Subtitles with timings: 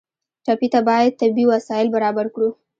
[0.45, 2.49] ټپي ته باید طبي وسایل برابر کړو.